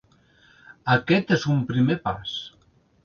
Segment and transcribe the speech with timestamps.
[0.95, 2.37] Aquest és un primer pas.